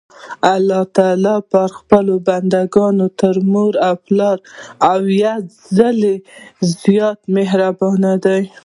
[0.53, 4.37] الله تعالی په خپلو بندګانو تر مور او پلار
[4.93, 5.33] اويا
[5.77, 6.15] ځلي
[6.83, 8.41] زيات مهربان دي.